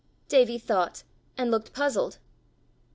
[0.29, 1.03] Davie thought,
[1.37, 2.17] and looked puzzled.